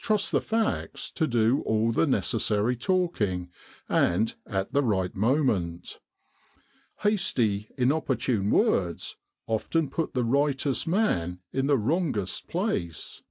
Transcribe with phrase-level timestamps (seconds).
[0.00, 3.48] Trust the facts to do all the necessary talking,
[3.88, 6.00] and at the right moment.
[7.02, 9.14] Hasty inopportune words
[9.46, 13.22] often put the Tightest man in the wrongest place.